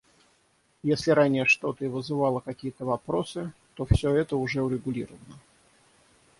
[0.81, 5.35] Если ранее что-то и вызывало какие-то вопросы, то все это уже урегулировано.